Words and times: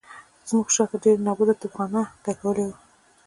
زموږ 0.49 0.67
شاته 0.75 0.95
ډېره 1.03 1.21
نابوده 1.27 1.53
توپخانه 1.61 2.01
لګولې 2.25 2.63
وه. 2.67 2.75